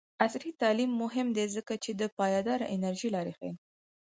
[0.25, 3.51] عصري تعلیم مهم دی ځکه چې د پایداره انرژۍ لارې ښيي.